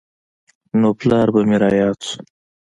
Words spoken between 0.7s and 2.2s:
نو پلار به مې راياد سو.